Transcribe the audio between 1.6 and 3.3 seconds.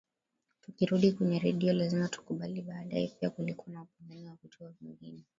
lazima tukubali baadaye pia